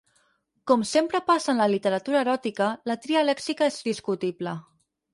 Com 0.71 0.85
sempre 0.91 1.21
passa 1.27 1.51
en 1.53 1.61
la 1.63 1.69
literatura 1.75 2.21
eròtica, 2.23 2.73
la 2.93 2.99
tria 3.07 3.25
lèxica 3.31 3.73
és 3.75 3.81
discutible. 3.93 4.61